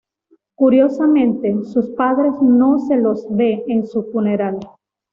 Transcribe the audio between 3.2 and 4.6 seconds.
ve en su funeral.